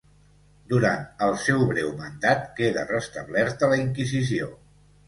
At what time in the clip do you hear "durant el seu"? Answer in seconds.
0.71-1.61